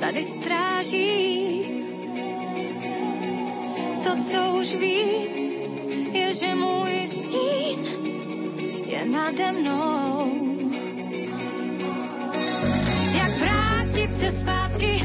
[0.00, 1.64] tady stráží.
[4.04, 5.30] To, co už vím,
[6.12, 7.78] je, že můj stín
[8.86, 10.32] je nade mnou.
[13.12, 15.00] Jak vrátit se zpátky,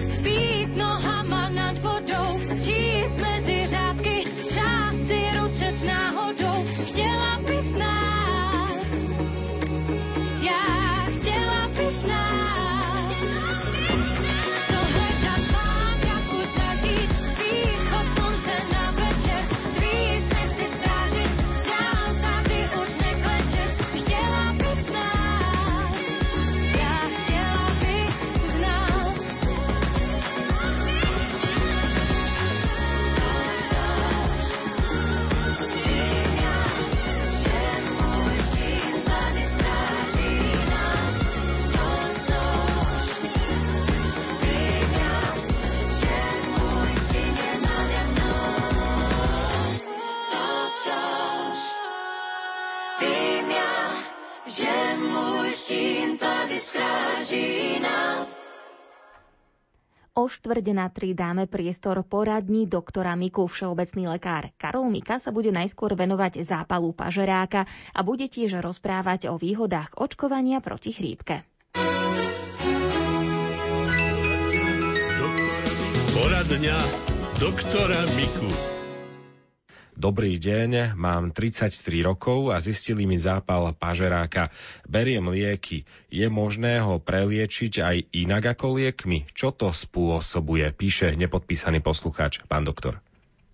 [60.45, 63.49] O štvrť na dáme priestor poradní doktora Miku.
[63.49, 67.65] Všeobecný lekár Karol Mika sa bude najskôr venovať zápalu pažeráka
[67.97, 71.41] a bude tiež rozprávať o výhodách očkovania proti chrípke.
[76.13, 76.77] Poradňa
[77.41, 78.74] doktora Miku.
[79.95, 84.51] Dobrý deň, mám 33 rokov a zistili mi zápal pažeráka.
[84.83, 85.87] Beriem lieky.
[86.11, 89.23] Je možné ho preliečiť aj inak ako liekmi?
[89.31, 90.67] Čo to spôsobuje?
[90.75, 92.99] Píše nepodpísaný poslucháč, pán doktor.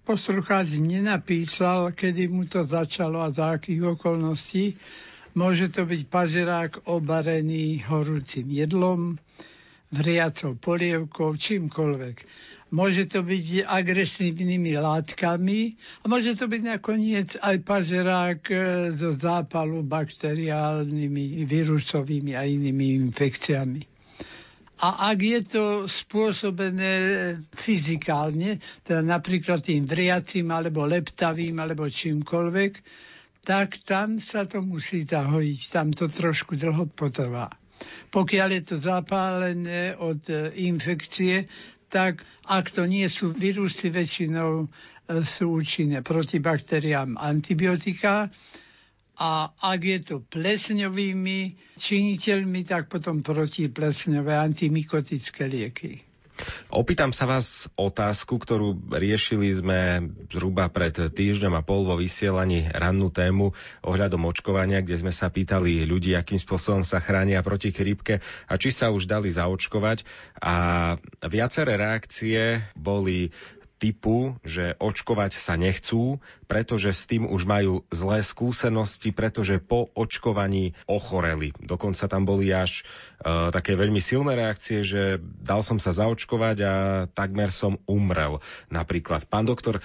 [0.02, 4.82] Poslucháč nenapísal, kedy mu to začalo a za akých okolností.
[5.38, 9.22] Môže to byť pažerák obarený horúcim jedlom,
[9.94, 12.18] vriacou polievkou, čímkoľvek.
[12.72, 18.56] Môže to byť agresívnymi látkami a môže to byť nakoniec aj pažerák e,
[18.96, 23.92] zo zápalu bakteriálnymi, vírusovými a inými infekciami.
[24.82, 26.96] A ak je to spôsobené
[27.54, 32.72] fyzikálne, teda napríklad tým vriacím, alebo leptavým, alebo čímkoľvek,
[33.46, 35.60] tak tam sa to musí zahojiť.
[35.70, 37.52] Tam to trošku dlho potrvá.
[38.10, 41.46] Pokiaľ je to zapálené od e, infekcie,
[41.92, 44.68] tak ak to nie sú vírusy, väčšinou e,
[45.22, 48.32] sú účinné proti baktériám antibiotika.
[49.22, 51.40] A ak je to plesňovými
[51.78, 56.11] činiteľmi, tak potom protiplesňové antimikotické lieky.
[56.72, 63.12] Opýtam sa vás otázku, ktorú riešili sme zhruba pred týždňom a pol vo vysielaní rannú
[63.12, 63.52] tému
[63.84, 68.72] ohľadom očkovania, kde sme sa pýtali ľudí, akým spôsobom sa chránia proti chrípke a či
[68.72, 70.04] sa už dali zaočkovať.
[70.42, 70.56] A
[71.28, 73.32] viaceré reakcie boli
[73.82, 80.78] typu, že očkovať sa nechcú, pretože s tým už majú zlé skúsenosti, pretože po očkovaní
[80.86, 81.50] ochoreli.
[81.58, 82.86] Dokonca tam boli až
[83.26, 86.74] e, také veľmi silné reakcie, že dal som sa zaočkovať a
[87.10, 88.38] takmer som umrel.
[88.70, 89.26] Napríklad.
[89.26, 89.84] Pán doktor, e,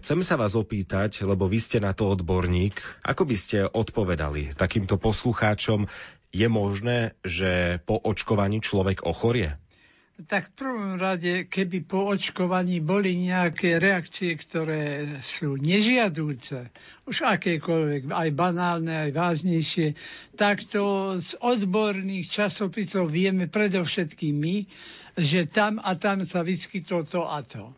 [0.00, 4.96] chcem sa vás opýtať, lebo vy ste na to odborník, ako by ste odpovedali takýmto
[4.96, 5.84] poslucháčom,
[6.32, 9.60] je možné, že po očkovaní človek ochorie?
[10.18, 16.74] Tak v prvom rade, keby po očkovaní boli nejaké reakcie, ktoré sú nežiadúce,
[17.06, 19.94] už akékoľvek, aj banálne, aj vážnejšie,
[20.34, 24.56] tak to z odborných časopisov vieme predovšetkým my,
[25.14, 27.70] že tam a tam sa vyskytlo to a to.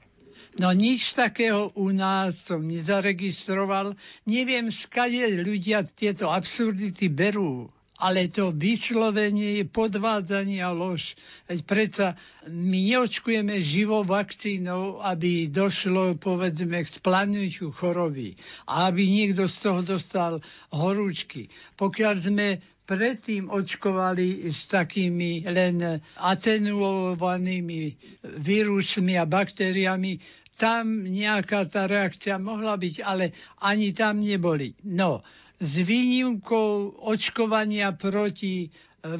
[0.57, 4.01] No nič takého u nás som nezaregistroval.
[4.25, 7.69] Neviem, skade ľudia tieto absurdity berú
[8.00, 11.15] ale to vyslovenie je podvádzanie a lož.
[11.47, 12.06] Veď predsa
[12.49, 19.81] my neočkujeme živou vakcínou, aby došlo, povedzme, k splánutiu choroby a aby niekto z toho
[19.84, 20.33] dostal
[20.72, 21.53] horúčky.
[21.77, 22.49] Pokiaľ sme
[22.89, 27.80] predtým očkovali s takými len atenuovanými
[28.42, 30.19] vírusmi a baktériami,
[30.59, 33.33] tam nejaká tá reakcia mohla byť, ale
[33.65, 34.77] ani tam neboli.
[34.84, 35.25] No,
[35.60, 38.68] s výnimkou očkovania proti e,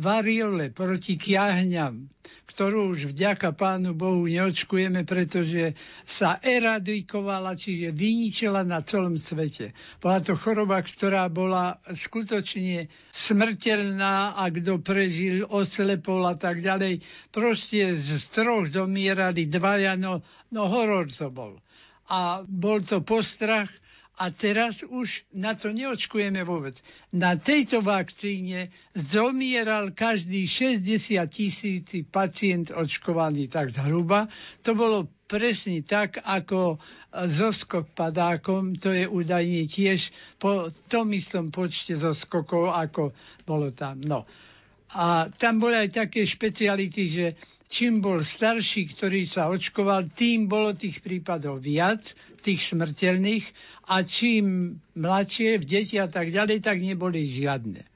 [0.01, 2.09] variole, proti kiahňam,
[2.49, 5.77] ktorú už vďaka Pánu Bohu neočkujeme, pretože
[6.09, 9.77] sa eradikovala, čiže vyničila na celom svete.
[10.01, 17.05] Bola to choroba, ktorá bola skutočne smrteľná a kto prežil, oslepol a tak ďalej.
[17.29, 21.61] Proste z troch domierali dvaja, no, no horor to bol.
[22.09, 23.69] A bol to postrach,
[24.21, 26.77] a teraz už na to neočkujeme vôbec.
[27.17, 34.29] Na tejto vakcíne zomieral každý 60 tisíc pacient očkovaný tak hruba.
[34.69, 36.77] To bolo presne tak, ako
[37.33, 43.17] so skok padákom, to je údajne tiež po tom istom počte zo skokov, ako
[43.49, 44.05] bolo tam.
[44.05, 44.29] No.
[44.93, 47.27] A tam boli aj také špeciality, že
[47.71, 52.03] čím bol starší, ktorý sa očkoval, tým bolo tých prípadov viac,
[52.43, 53.47] tých smrteľných
[53.95, 57.87] a čím mladšie, deti a tak ďalej, tak neboli žiadne.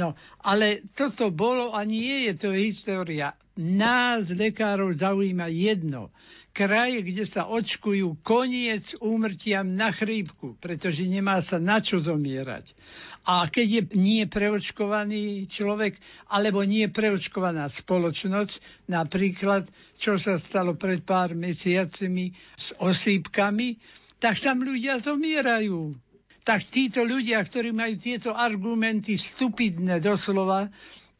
[0.00, 3.36] No, ale toto bolo a nie je to história.
[3.60, 6.08] Nás, lekárov, zaujíma jedno
[6.52, 12.76] kraje, kde sa očkujú koniec úmrtiam na chrípku, pretože nemá sa na čo zomierať.
[13.24, 15.96] A keď je nie preočkovaný človek,
[16.28, 19.66] alebo nie preočkovaná spoločnosť, napríklad,
[19.96, 23.80] čo sa stalo pred pár mesiacmi s osýpkami,
[24.20, 25.96] tak tam ľudia zomierajú.
[26.42, 30.66] Tak títo ľudia, ktorí majú tieto argumenty stupidné doslova,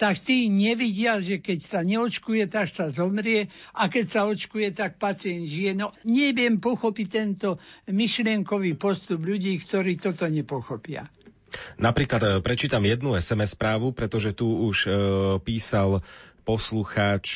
[0.03, 4.99] tak tí nevidia, že keď sa neočkuje, tak sa zomrie a keď sa očkuje, tak
[4.99, 5.79] pacient žije.
[5.79, 11.07] No neviem pochopiť tento myšlienkový postup ľudí, ktorí toto nepochopia.
[11.79, 14.91] Napríklad e, prečítam jednu SMS správu, pretože tu už e,
[15.45, 16.03] písal
[16.43, 17.27] poslucháč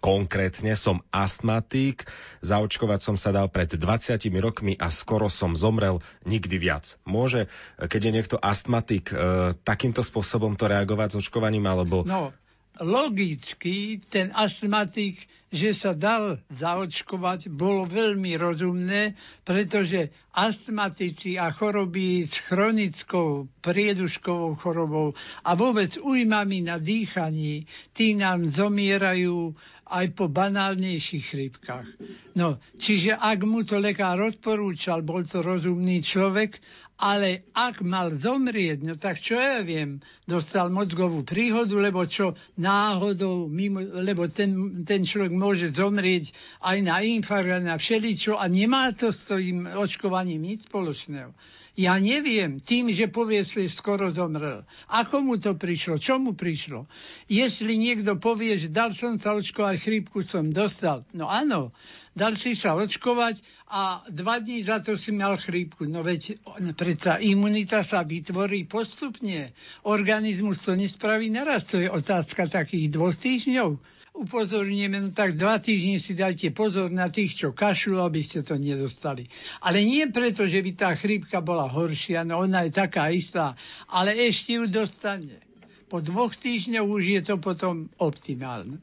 [0.00, 2.08] konkrétne, som astmatik,
[2.40, 6.96] zaočkovať som sa dal pred 20 rokmi a skoro som zomrel nikdy viac.
[7.04, 12.02] Môže, keď je niekto astmatik, e, takýmto spôsobom to reagovať s očkovaním, alebo...
[12.08, 12.32] No,
[12.80, 19.14] logicky ten astmatik, že sa dal zaočkovať, bolo veľmi rozumné,
[19.46, 25.08] pretože astmatici a choroby s chronickou prieduškovou chorobou
[25.46, 27.64] a vôbec ujmami na dýchaní,
[27.94, 29.54] tí nám zomierajú
[29.86, 31.86] aj po banálnejších chrípkach.
[32.34, 36.58] No, čiže ak mu to lekár odporúčal, bol to rozumný človek
[36.96, 43.52] ale ak mal zomrieť, no tak čo ja viem, dostal mozgovú príhodu, lebo čo náhodou,
[43.52, 46.32] mimo, lebo ten, ten človek môže zomrieť
[46.64, 51.36] aj na infarkt, na všeličo a nemá to s tým očkovaním nič spoločného.
[51.76, 54.64] Ja neviem, tým, že povie skoro zomrel.
[54.88, 56.00] Ako mu to prišlo?
[56.00, 56.88] Čo mu prišlo?
[57.28, 61.04] Jestli niekto povie, že dal som sa očkovať, chrípku som dostal.
[61.12, 61.76] No áno,
[62.16, 65.84] dal si sa očkovať a dva dní za to si mal chrípku.
[65.84, 66.40] No veď
[66.72, 69.52] predsa imunita sa vytvorí postupne.
[69.84, 71.68] Organizmus to nespraví naraz.
[71.68, 77.12] To je otázka takých dvoch týždňov upozorníme, no tak dva týždne si dajte pozor na
[77.12, 79.28] tých, čo kašľú, aby ste to nedostali.
[79.60, 83.54] Ale nie preto, že by tá chrípka bola horšia, no ona je taká istá,
[83.92, 85.38] ale ešte ju dostane.
[85.86, 88.82] Po dvoch týždňoch už je to potom optimálne.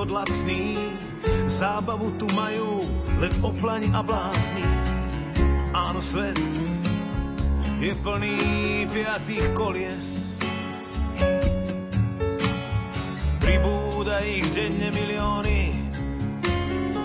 [0.00, 0.80] Život lacný,
[1.44, 2.80] zábavu tu majú
[3.20, 4.64] len oplani a blázni.
[5.76, 6.40] Áno, svet
[7.84, 8.40] je plný
[8.88, 10.40] piatých kolies.
[13.44, 15.92] Pribúda ich denne milióny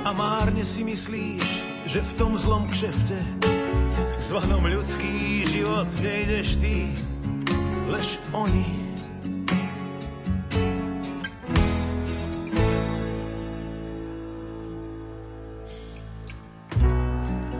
[0.07, 1.47] a márne si myslíš,
[1.91, 3.19] že v tom zlom kšefte
[4.23, 6.95] zvanom ľudský život nejdeš ty,
[7.91, 8.84] lež oni.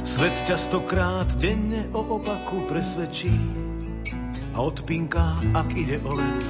[0.05, 3.33] Svet častokrát denne o opaku presvedčí
[4.53, 6.45] a odpinká, ak ide o let.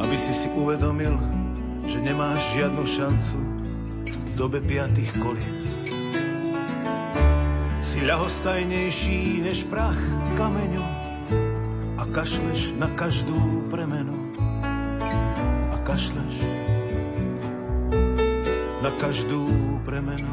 [0.00, 1.20] Aby si si uvedomil,
[1.84, 3.38] že nemáš žiadnu šancu
[4.08, 5.84] v dobe piatých kolies.
[7.84, 10.86] Si ľahostajnejší než prach v kameňu
[12.00, 14.32] a kašleš na každú premenu.
[15.68, 16.40] A kašleš
[18.80, 19.44] na každú
[19.84, 20.32] premenu.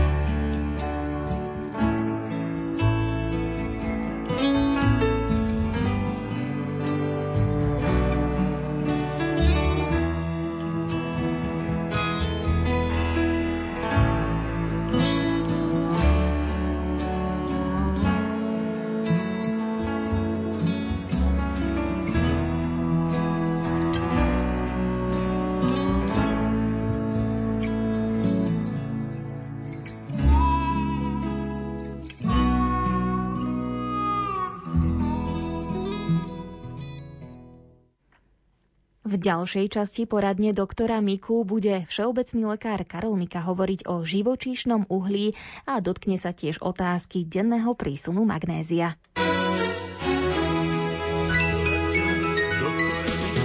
[39.21, 45.37] Ďalšej časti poradne doktora Miku bude všeobecný lekár Karol Mika hovoriť o živočíšnom uhlí
[45.69, 48.97] a dotkne sa tiež otázky denného prísunu magnézia.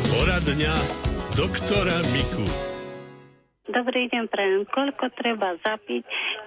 [0.09, 0.75] Poradňa
[1.37, 2.66] doktora Miku.
[3.77, 4.65] Dobrý deň, prajem.
[4.73, 6.01] Koľko treba zapiť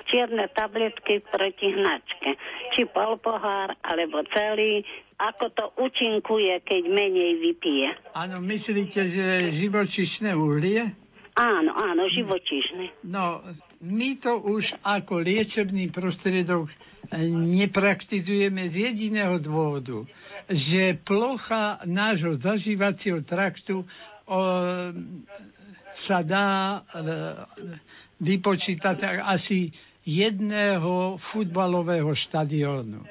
[0.10, 2.34] čierne tabletky proti hnačke?
[2.74, 4.82] Či pol pohár, alebo celý,
[5.22, 8.18] ako to účinkuje, keď menej vypije.
[8.18, 10.90] Áno, myslíte, že živočišné uhlie?
[11.38, 13.06] Áno, áno, živočišné.
[13.06, 13.46] No,
[13.86, 20.02] my to už ako liečebný prostriedok eh, nepraktizujeme z jediného dôvodu,
[20.50, 23.86] že plocha nášho zažívacieho traktu
[24.26, 24.40] o,
[25.96, 26.80] sa dá e,
[28.20, 29.72] vypočítať asi
[30.04, 33.04] jedného futbalového štadiónu.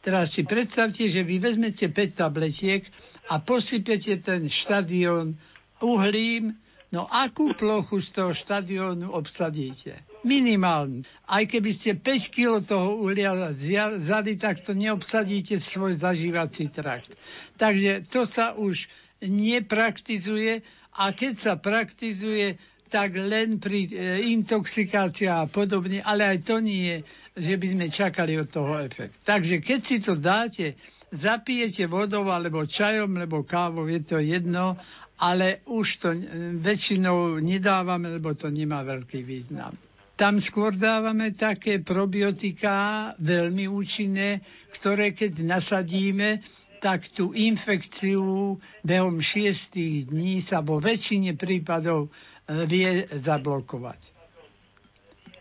[0.00, 2.86] Teraz si predstavte, že vy vezmete 5 tabletiek
[3.26, 5.34] a posypete ten štadión
[5.82, 6.54] uhlím,
[6.94, 10.06] no akú plochu z toho štadiónu obsadíte?
[10.22, 11.02] Minimálne.
[11.26, 17.10] Aj keby ste 5 kg toho uhlia vzali, tak to neobsadíte svoj zažívací trakt.
[17.58, 18.86] Takže to sa už
[19.22, 20.62] nepraktizuje
[20.96, 23.90] a keď sa praktizuje, tak len pri e,
[24.32, 27.02] intoxikácii a podobne, ale aj to nie,
[27.34, 29.20] že by sme čakali od toho efekt.
[29.26, 30.78] Takže keď si to dáte,
[31.10, 34.78] zapijete vodou alebo čajom, alebo kávou, je to jedno,
[35.18, 36.20] ale už to e,
[36.56, 39.74] väčšinou nedávame, lebo to nemá veľký význam.
[40.16, 44.40] Tam skôr dávame také probiotika, veľmi účinné,
[44.72, 46.40] ktoré keď nasadíme,
[46.80, 52.12] tak tú infekciu behom šiestých dní sa vo väčšine prípadov
[52.46, 54.00] vie zablokovať.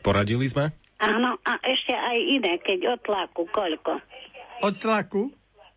[0.01, 0.69] Poradili sme?
[1.01, 3.99] Áno, a ešte aj iné, keď od tlaku, koľko?
[4.63, 5.33] Od tlaku?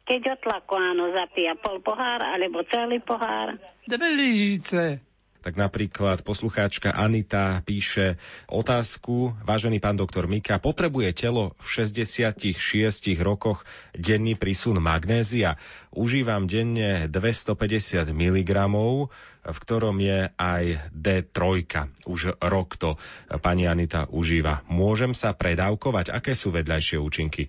[0.09, 3.59] Keď od tlaku, áno, zapíja pol pohár alebo celý pohár.
[3.85, 5.08] Dve lyžice.
[5.39, 8.19] Tak napríklad poslucháčka Anita píše
[8.51, 12.59] otázku, vážený pán doktor Mika, potrebuje telo v 66
[13.23, 13.63] rokoch
[13.95, 15.55] denný prísun magnézia?
[15.95, 18.51] Užívam denne 250 mg,
[19.47, 21.39] v ktorom je aj D3.
[22.11, 22.99] Už rok to
[23.39, 24.67] pani Anita užíva.
[24.67, 26.11] Môžem sa predávkovať?
[26.11, 27.47] Aké sú vedľajšie účinky?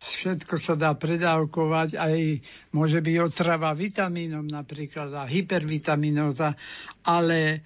[0.00, 2.40] Všetko sa dá predávkovať, aj
[2.72, 6.56] môže byť otrava vitamínom napríklad a hypervitaminóza,
[7.04, 7.58] ale e,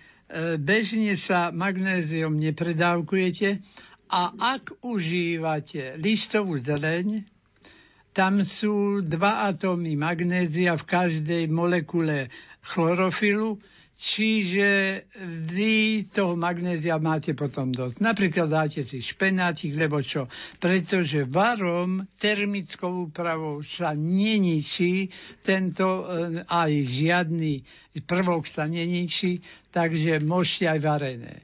[0.58, 3.62] bežne sa magnézium nepredávkujete
[4.10, 7.22] a ak užívate listovú zeleň,
[8.10, 12.30] tam sú dva atómy magnézia v každej molekule
[12.62, 13.58] chlorofilu,
[13.94, 14.68] Čiže
[15.46, 18.02] vy toho magnézia máte potom dosť.
[18.02, 20.26] Napríklad dáte si špenátik, lebo čo?
[20.58, 25.08] Pretože varom termickou úpravou sa neničí
[25.46, 27.54] tento e, aj žiadny
[28.02, 29.38] prvok sa neničí,
[29.70, 31.34] takže môžete aj varené.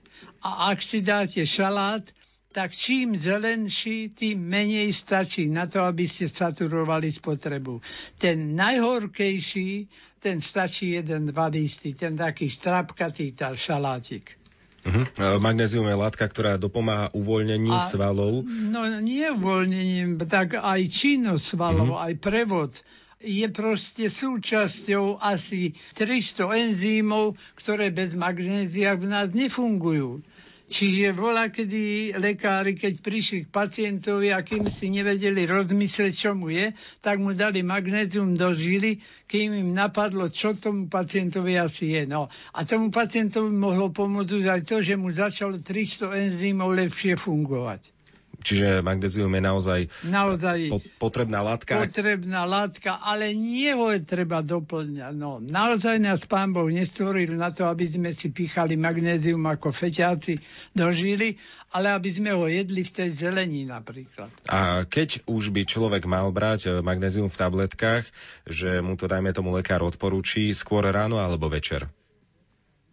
[0.42, 2.02] A ak si dáte šalát,
[2.50, 7.78] tak čím zelenší, tým menej stačí na to, aby ste saturovali spotrebu.
[8.18, 9.86] Ten najhorkejší,
[10.20, 14.36] ten stačí jeden, dva listy, ten taký strapkatý tá šalátik.
[14.80, 15.04] Uh-huh.
[15.40, 18.44] Magnézium je látka, ktorá dopomáha uvoľneniu a, svalov.
[18.48, 22.04] No nie uvoľnením, tak aj činnosť svalov, uh-huh.
[22.08, 22.72] aj prevod
[23.20, 30.24] je proste súčasťou asi 300 enzýmov, ktoré bez magnézia v nás nefungujú.
[30.70, 36.46] Čiže bola, kedy lekári, keď prišli k pacientovi a kým si nevedeli rozmysleť, čo mu
[36.46, 36.70] je,
[37.02, 42.06] tak mu dali magnézium do žily, kým im napadlo, čo tomu pacientovi asi je.
[42.06, 42.30] No.
[42.54, 47.99] A tomu pacientovi mohlo pomôcť aj to, že mu začalo 300 enzymov lepšie fungovať.
[48.40, 51.76] Čiže magnézium je naozaj, naozaj po, potrebná látka.
[51.76, 55.12] Potrebná látka, ale nie ho je treba doplňať.
[55.12, 60.40] No, naozaj nás pán Boh nestvoril na to, aby sme si pichali magnézium ako feťáci
[60.72, 61.36] do žily,
[61.70, 64.32] ale aby sme ho jedli v tej zelení napríklad.
[64.48, 68.04] A keď už by človek mal brať eh, magnézium v tabletkách,
[68.48, 71.86] že mu to dajme tomu lekár odporúči skôr ráno alebo večer?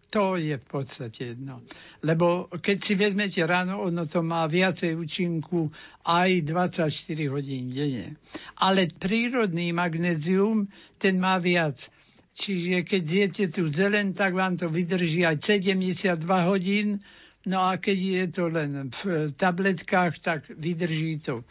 [0.07, 1.59] To je v podstate jedno.
[1.99, 5.67] Lebo keď si vezmete ráno, ono to má viacej účinku
[6.07, 6.87] aj 24
[7.27, 8.15] hodín denne.
[8.63, 11.91] Ale prírodný magnézium, ten má viac.
[12.31, 17.03] Čiže keď jete tu zelen, tak vám to vydrží aj 72 hodín.
[17.43, 21.43] No a keď je to len v tabletkách, tak vydrží to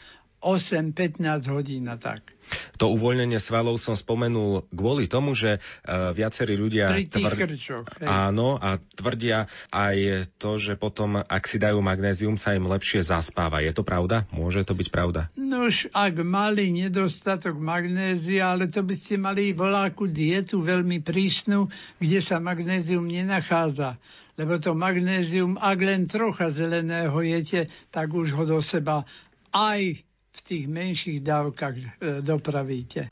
[0.46, 2.36] 8-15 hodín a tak.
[2.78, 7.34] To uvoľnenie svalov som spomenul kvôli tomu, že uh, viacerí ľudia tvr...
[7.34, 13.02] krčoch, áno, a tvrdia aj to, že potom, ak si dajú magnézium, sa im lepšie
[13.02, 13.66] zaspáva.
[13.66, 14.30] Je to pravda?
[14.30, 15.26] Môže to byť pravda?
[15.34, 21.66] No už ak mali nedostatok magnézia, ale to by ste mali voláku dietu veľmi prísnu,
[21.98, 23.98] kde sa magnézium nenachádza
[24.36, 29.08] lebo to magnézium, ak len trocha zeleného jete, tak už ho do seba
[29.48, 30.04] aj
[30.36, 31.84] v tých menších dávkach e,
[32.20, 33.08] dopravíte.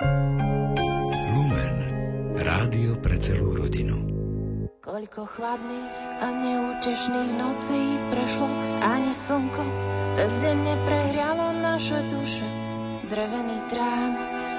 [1.33, 1.77] Lumen.
[2.35, 4.05] Rádio pre celú rodinu.
[4.85, 8.45] Koľko chladných a neútešných nocí prešlo,
[8.85, 9.65] ani slnko
[10.13, 12.45] cez zem neprehrialo naše duše.
[13.09, 14.13] Drevený trám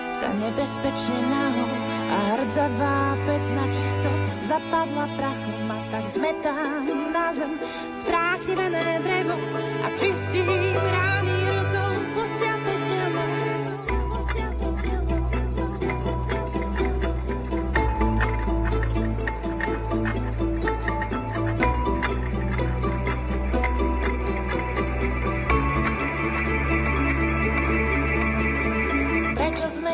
[0.09, 1.73] sa nebezpečne nahol
[2.09, 2.97] a hrdzavá
[3.27, 4.09] pec na čisto
[4.47, 7.53] zapadla prachom a tak zmetám na zem
[7.91, 9.37] spráchnivené drevo
[9.83, 11.34] a čistím rány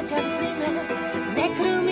[0.01, 0.67] ťa v zime
[1.37, 1.71] nekrmili?
[1.71, 1.90] drevom,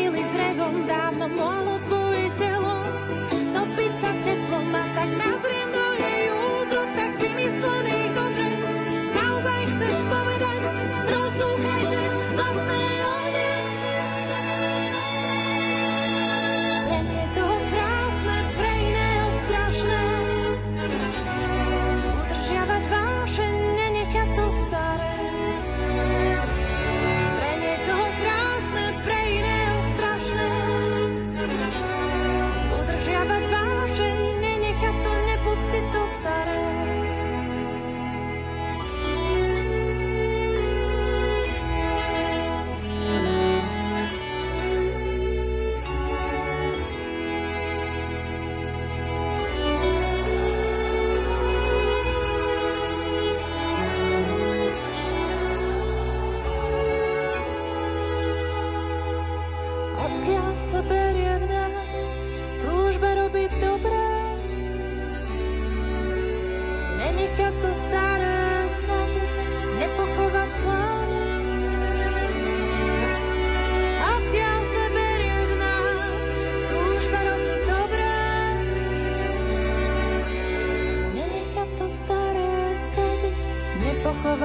[36.09, 36.58] stars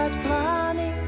[0.04, 1.03] without planning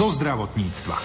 [0.00, 0.96] zo zdravotníctva.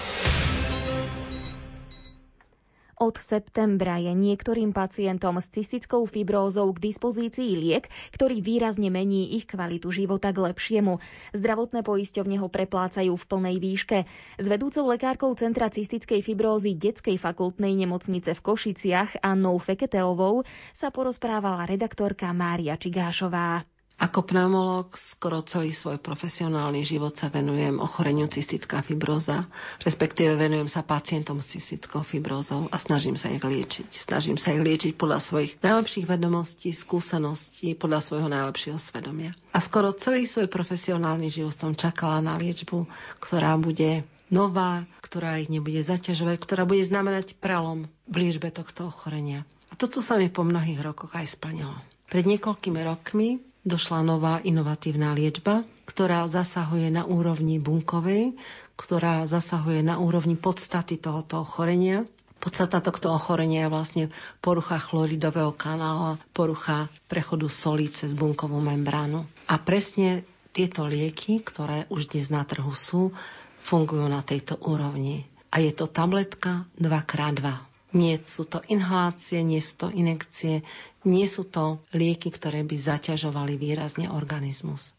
[2.96, 9.44] Od septembra je niektorým pacientom s cystickou fibrózou k dispozícii liek, ktorý výrazne mení ich
[9.44, 10.96] kvalitu života k lepšiemu.
[11.36, 13.98] Zdravotné poisťovne ho preplácajú v plnej výške.
[14.40, 21.68] S vedúcou lekárkou Centra cystickej fibrózy Detskej fakultnej nemocnice v Košiciach Annou Feketeovou sa porozprávala
[21.68, 23.75] redaktorka Mária Čigášová.
[23.96, 29.48] Ako pneumolog skoro celý svoj profesionálny život sa venujem ochoreniu cystická fibroza,
[29.88, 33.88] respektíve venujem sa pacientom s cystickou fibrózou a snažím sa ich liečiť.
[33.88, 39.32] Snažím sa ich liečiť podľa svojich najlepších vedomostí, skúseností, podľa svojho najlepšieho svedomia.
[39.56, 42.84] A skoro celý svoj profesionálny život som čakala na liečbu,
[43.24, 49.48] ktorá bude nová, ktorá ich nebude zaťažovať, ktorá bude znamenať prelom v liečbe tohto ochorenia.
[49.72, 51.80] A toto sa mi po mnohých rokoch aj splnilo.
[52.12, 58.38] Pred niekoľkými rokmi došla nová inovatívna liečba, ktorá zasahuje na úrovni bunkovej,
[58.78, 62.06] ktorá zasahuje na úrovni podstaty tohoto ochorenia.
[62.38, 64.04] Podstata tohto ochorenia je vlastne
[64.38, 69.26] porucha chloridového kanála, porucha prechodu solí cez bunkovú membránu.
[69.50, 70.22] A presne
[70.54, 73.10] tieto lieky, ktoré už dnes na trhu sú,
[73.58, 75.26] fungujú na tejto úrovni.
[75.50, 77.75] A je to tabletka 2x2.
[77.94, 80.66] Nie sú to inhalácie, nie sú to inekcie,
[81.06, 84.96] nie sú to lieky, ktoré by zaťažovali výrazne organizmus.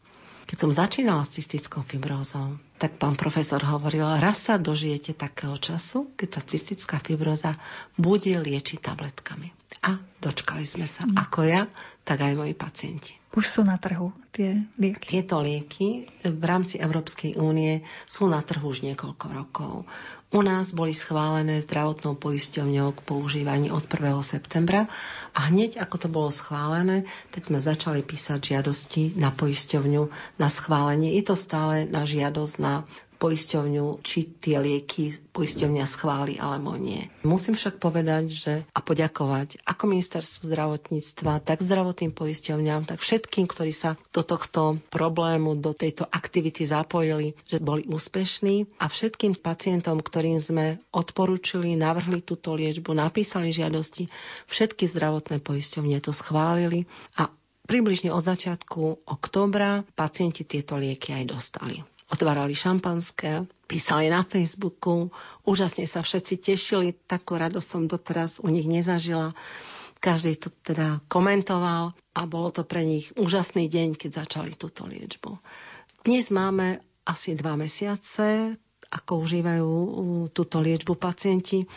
[0.48, 6.08] Keď som začínala s cystickou fibrózou, tak pán profesor hovoril, raz sa dožijete takého času,
[6.16, 7.60] keď tá cystická fibróza
[8.00, 9.52] bude liečiť tabletkami.
[9.84, 11.20] A dočkali sme sa, mm.
[11.20, 11.68] ako ja,
[12.08, 13.12] tak aj moji pacienti.
[13.36, 15.04] Už sú na trhu tie lieky?
[15.04, 19.84] Tieto lieky v rámci Európskej únie sú na trhu už niekoľko rokov.
[20.32, 24.24] U nás boli schválené zdravotnou poisťovňou k používaní od 1.
[24.24, 24.88] septembra
[25.36, 30.08] a hneď ako to bolo schválené, tak sme začali písať žiadosti na poisťovňu
[30.40, 31.12] na schválenie.
[31.12, 37.10] Je to stále na žiadosť na poisťovňu, či tie lieky poisťovňa schváli alebo nie.
[37.26, 43.74] Musím však povedať, že a poďakovať ako ministerstvu zdravotníctva, tak zdravotným poisťovňam, tak všetkým, ktorí
[43.74, 50.38] sa do tohto problému, do tejto aktivity zapojili, že boli úspešní a všetkým pacientom, ktorým
[50.38, 54.06] sme odporúčili, navrhli túto liečbu, napísali žiadosti,
[54.46, 56.86] všetky zdravotné poisťovne to schválili
[57.18, 57.26] a
[57.68, 65.12] približne od začiatku októbra pacienti tieto lieky aj dostali otvárali šampanské, písali na Facebooku,
[65.44, 69.36] úžasne sa všetci tešili, takú radosť som doteraz u nich nezažila.
[69.98, 75.36] Každý to teda komentoval a bolo to pre nich úžasný deň, keď začali túto liečbu.
[76.06, 78.56] Dnes máme asi dva mesiace,
[78.88, 79.72] ako užívajú
[80.32, 81.68] túto liečbu pacienti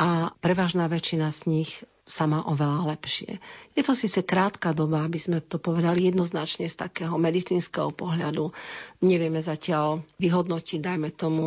[0.00, 3.40] a prevažná väčšina z nich sa má oveľa lepšie.
[3.72, 8.52] Je to síce krátka doba, aby sme to povedali jednoznačne z takého medicínskeho pohľadu.
[9.00, 11.46] Nevieme zatiaľ vyhodnotiť, dajme tomu,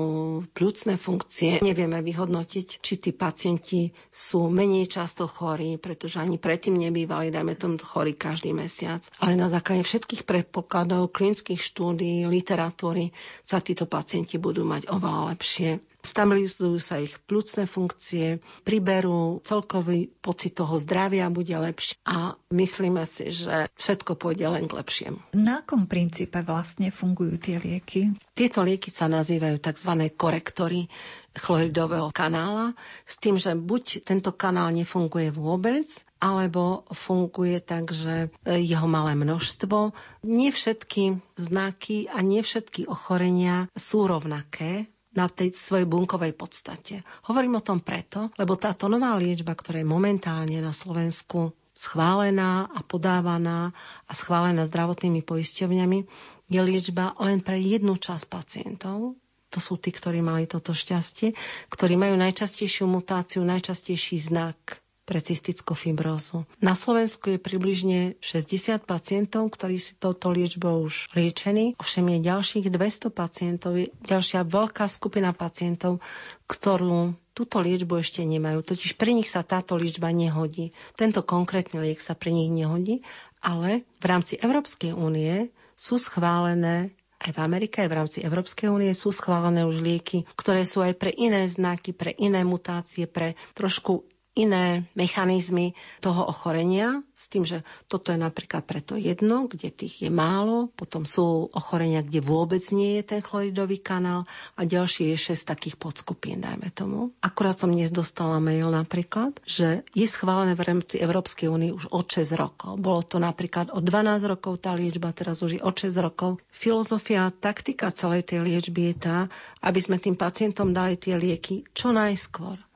[0.57, 1.61] plúcne funkcie.
[1.61, 7.77] Nevieme vyhodnotiť, či tí pacienti sú menej často chorí, pretože ani predtým nebývali, dajme tomu,
[7.77, 9.05] chorí každý mesiac.
[9.21, 13.13] Ale na základe všetkých predpokladov, klinických štúdí, literatúry
[13.45, 20.57] sa títo pacienti budú mať oveľa lepšie stabilizujú sa ich plúcne funkcie, priberú, celkový pocit
[20.57, 25.19] toho zdravia bude lepší a myslíme si, že všetko pôjde len k lepšiemu.
[25.35, 28.13] Na akom princípe vlastne fungujú tie lieky?
[28.37, 29.91] Tieto lieky sa nazývajú tzv.
[30.13, 30.89] korektory
[31.37, 32.73] chloridového kanála,
[33.05, 35.85] s tým, že buď tento kanál nefunguje vôbec,
[36.17, 39.93] alebo funguje tak, že jeho malé množstvo.
[40.25, 47.01] Nie všetky znaky a nie všetky ochorenia sú rovnaké na tej svojej bunkovej podstate.
[47.25, 52.79] Hovorím o tom preto, lebo táto nová liečba, ktorá je momentálne na Slovensku schválená a
[52.85, 53.73] podávaná
[54.05, 55.99] a schválená zdravotnými poisťovňami,
[56.47, 59.17] je liečba len pre jednu časť pacientov.
[59.49, 61.33] To sú tí, ktorí mali toto šťastie,
[61.73, 66.43] ktorí majú najčastejšiu mutáciu, najčastejší znak pre cystickú fibrózu.
[66.59, 71.79] Na Slovensku je približne 60 pacientov, ktorí si touto liečbou už liečení.
[71.79, 76.03] Ovšem je ďalších 200 pacientov, je ďalšia veľká skupina pacientov,
[76.51, 78.67] ktorú túto liečbu ešte nemajú.
[78.67, 80.75] Totiž pre nich sa táto liečba nehodí.
[80.99, 83.07] Tento konkrétny liek sa pre nich nehodí,
[83.39, 88.93] ale v rámci Európskej únie sú schválené aj v Amerike, aj v rámci Európskej únie
[88.93, 94.05] sú schválené už lieky, ktoré sú aj pre iné znaky, pre iné mutácie, pre trošku
[94.37, 100.11] iné mechanizmy toho ochorenia, s tým, že toto je napríklad preto jedno, kde tých je
[100.13, 105.49] málo, potom sú ochorenia, kde vôbec nie je ten chloridový kanál a ďalšie je 6
[105.49, 107.09] takých podskupín, dajme tomu.
[107.25, 112.05] Akurát som dnes dostala mail napríklad, že je schválené v rámci Európskej únie už od
[112.05, 112.77] 6 rokov.
[112.77, 116.37] Bolo to napríklad od 12 rokov tá liečba, teraz už je od 6 rokov.
[116.53, 119.17] Filozofia, taktika celej tej liečby je tá,
[119.65, 122.66] aby sme tým pacientom dali tie lieky čo najskôr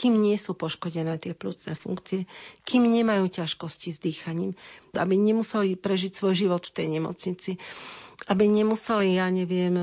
[0.00, 2.24] kým nie sú poškodené tie plúcne funkcie,
[2.64, 4.56] kým nemajú ťažkosti s dýchaním,
[4.96, 7.60] aby nemuseli prežiť svoj život v tej nemocnici,
[8.32, 9.76] aby nemuseli, ja neviem,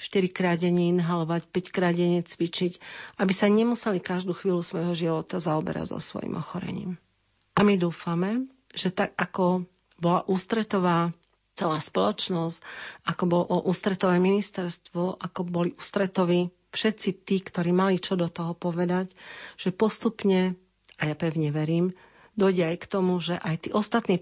[0.00, 2.80] 4 krát denne inhalovať, 5 krát denne cvičiť,
[3.20, 6.96] aby sa nemuseli každú chvíľu svojho života zaoberať so svojim ochorením.
[7.52, 9.68] A my dúfame, že tak ako
[10.00, 11.12] bola ústretová
[11.54, 12.58] celá spoločnosť,
[13.06, 19.14] ako bolo ústretové ministerstvo, ako boli ústretoví všetci tí, ktorí mali čo do toho povedať,
[19.54, 20.58] že postupne,
[20.98, 21.94] a ja pevne verím,
[22.34, 24.18] dojde aj k tomu, že aj tí ostatní